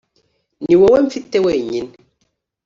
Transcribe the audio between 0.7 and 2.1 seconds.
wowe mfite wenyine